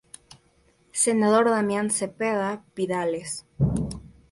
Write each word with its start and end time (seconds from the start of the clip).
Senador 0.91 1.47
Damián 1.51 1.91
Zepeda 1.91 2.65
Vidales. 2.75 3.45